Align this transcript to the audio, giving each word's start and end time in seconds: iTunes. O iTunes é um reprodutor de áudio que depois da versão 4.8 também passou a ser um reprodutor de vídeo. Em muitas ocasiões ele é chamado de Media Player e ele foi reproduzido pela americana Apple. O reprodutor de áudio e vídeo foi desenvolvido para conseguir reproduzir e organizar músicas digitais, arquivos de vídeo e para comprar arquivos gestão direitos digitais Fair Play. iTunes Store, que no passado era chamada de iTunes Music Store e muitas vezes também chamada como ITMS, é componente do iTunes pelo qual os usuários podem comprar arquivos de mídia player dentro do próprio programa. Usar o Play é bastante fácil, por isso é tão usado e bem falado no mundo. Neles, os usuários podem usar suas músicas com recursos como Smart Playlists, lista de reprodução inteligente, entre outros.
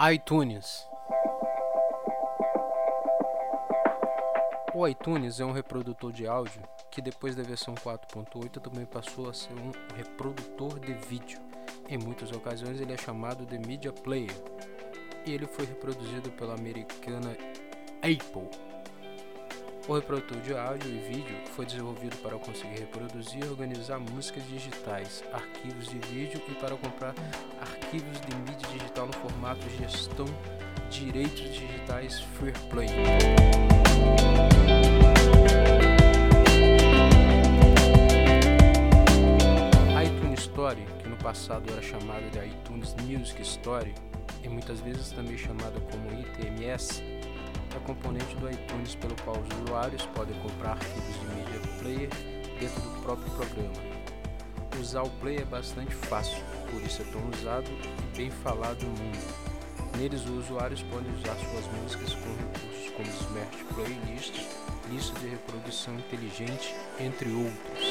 iTunes. 0.00 0.88
O 4.74 4.88
iTunes 4.88 5.38
é 5.38 5.44
um 5.44 5.52
reprodutor 5.52 6.10
de 6.12 6.26
áudio 6.26 6.60
que 6.90 7.00
depois 7.00 7.36
da 7.36 7.44
versão 7.44 7.76
4.8 7.76 8.60
também 8.60 8.84
passou 8.86 9.30
a 9.30 9.32
ser 9.32 9.52
um 9.52 9.70
reprodutor 9.96 10.80
de 10.80 10.94
vídeo. 10.94 11.40
Em 11.88 11.96
muitas 11.96 12.32
ocasiões 12.32 12.80
ele 12.80 12.92
é 12.92 12.96
chamado 12.96 13.46
de 13.46 13.56
Media 13.56 13.92
Player 13.92 14.34
e 15.24 15.32
ele 15.32 15.46
foi 15.46 15.64
reproduzido 15.64 16.28
pela 16.32 16.54
americana 16.54 17.36
Apple. 17.98 18.74
O 19.86 19.94
reprodutor 19.94 20.40
de 20.40 20.56
áudio 20.56 20.90
e 20.90 20.98
vídeo 20.98 21.36
foi 21.54 21.66
desenvolvido 21.66 22.16
para 22.16 22.36
conseguir 22.38 22.80
reproduzir 22.80 23.44
e 23.44 23.48
organizar 23.48 24.00
músicas 24.00 24.42
digitais, 24.48 25.22
arquivos 25.32 25.88
de 25.88 25.98
vídeo 25.98 26.42
e 26.48 26.54
para 26.54 26.74
comprar 26.76 27.14
arquivos 27.60 28.18
gestão 29.78 30.26
direitos 30.90 31.52
digitais 31.52 32.20
Fair 32.38 32.56
Play. 32.70 32.88
iTunes 40.04 40.40
Store, 40.40 40.76
que 40.98 41.08
no 41.08 41.16
passado 41.16 41.70
era 41.72 41.82
chamada 41.82 42.28
de 42.30 42.38
iTunes 42.46 42.94
Music 43.06 43.42
Store 43.42 43.92
e 44.42 44.48
muitas 44.48 44.80
vezes 44.80 45.10
também 45.10 45.36
chamada 45.36 45.80
como 45.90 46.20
ITMS, 46.20 47.02
é 47.74 47.78
componente 47.84 48.36
do 48.36 48.50
iTunes 48.50 48.94
pelo 48.94 49.16
qual 49.22 49.36
os 49.36 49.62
usuários 49.62 50.06
podem 50.06 50.38
comprar 50.40 50.72
arquivos 50.72 51.20
de 51.20 51.26
mídia 51.34 51.60
player 51.80 52.10
dentro 52.60 52.80
do 52.82 53.02
próprio 53.02 53.30
programa. 53.32 53.94
Usar 54.80 55.02
o 55.02 55.10
Play 55.10 55.38
é 55.38 55.44
bastante 55.44 55.94
fácil, 55.94 56.42
por 56.70 56.80
isso 56.82 57.02
é 57.02 57.04
tão 57.06 57.28
usado 57.30 57.70
e 57.70 58.16
bem 58.16 58.30
falado 58.30 58.82
no 58.82 58.90
mundo. 58.90 59.43
Neles, 59.96 60.24
os 60.24 60.46
usuários 60.46 60.82
podem 60.82 61.12
usar 61.14 61.36
suas 61.36 61.66
músicas 61.80 62.14
com 62.14 62.30
recursos 62.36 62.90
como 62.96 63.08
Smart 63.08 63.64
Playlists, 63.74 64.46
lista 64.90 65.18
de 65.20 65.28
reprodução 65.28 65.94
inteligente, 65.94 66.74
entre 66.98 67.30
outros. 67.30 67.84